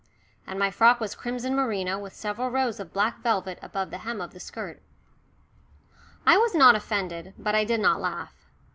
And 0.47 0.57
my 0.57 0.71
frock 0.71 0.99
was 0.99 1.13
crimson 1.13 1.53
merino 1.55 1.99
with 1.99 2.13
several 2.15 2.49
rows 2.49 2.79
of 2.79 2.91
black 2.91 3.19
velvet 3.19 3.59
above 3.61 3.91
the 3.91 3.99
hem 3.99 4.19
of 4.19 4.33
the 4.33 4.39
skirt. 4.39 4.81
I 6.25 6.37
was 6.39 6.55
not 6.55 6.73
offended. 6.73 7.35
But 7.37 7.53
I 7.53 7.65
did 7.65 7.81
not 7.81 8.01
laugh. 8.01 8.33